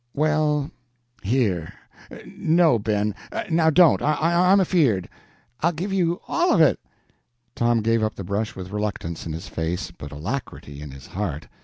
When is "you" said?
5.93-6.21